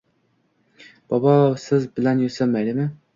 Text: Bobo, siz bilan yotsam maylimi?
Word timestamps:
Bobo, 1.11 1.33
siz 1.65 1.85
bilan 1.99 2.25
yotsam 2.25 2.57
maylimi? 2.59 2.87